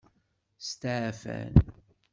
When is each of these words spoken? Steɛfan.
Steɛfan. 0.69 1.53